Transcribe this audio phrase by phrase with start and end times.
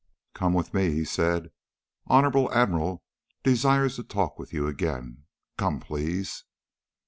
[0.33, 1.51] "Come with me," he said.
[2.07, 3.03] "Honorable Admiral
[3.43, 5.25] desires to talk with you again.
[5.59, 6.43] Come please."